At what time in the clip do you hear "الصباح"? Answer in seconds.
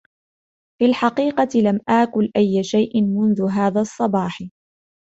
3.81-4.39